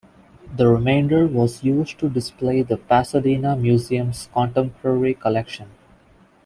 [0.55, 5.69] The remainder was used to display the Pasadena museum's contemporary collection.